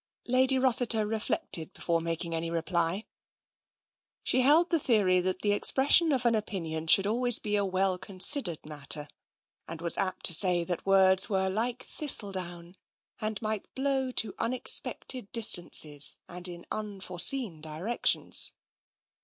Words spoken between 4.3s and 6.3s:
143 She held the theory that the expression of